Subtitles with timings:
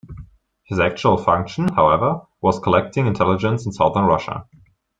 [0.63, 4.47] His actual function, however, was collecting intelligence in southern Russia.